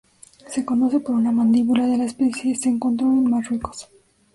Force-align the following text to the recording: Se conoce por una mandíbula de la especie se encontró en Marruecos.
Se 0.47 0.65
conoce 0.65 0.99
por 0.99 1.13
una 1.13 1.31
mandíbula 1.31 1.85
de 1.85 1.97
la 1.99 2.05
especie 2.05 2.55
se 2.55 2.69
encontró 2.69 3.05
en 3.11 3.29
Marruecos. 3.29 3.87